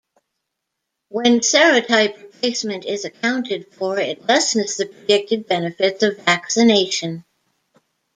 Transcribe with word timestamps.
When 1.09 1.41
serotype 1.41 2.17
replacement 2.19 2.85
is 2.85 3.05
accounted 3.05 3.71
for, 3.71 3.99
it 3.99 4.25
lessens 4.25 4.75
the 4.77 4.87
predicted 4.87 5.45
benefits 5.45 6.01
of 6.01 6.17
vaccination. 6.17 7.23